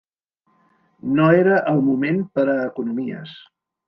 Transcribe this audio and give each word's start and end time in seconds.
No 1.19 1.27
era 1.41 1.59
el 1.71 1.81
moment 1.89 2.17
per 2.39 2.47
a 2.55 2.57
economies 2.63 3.35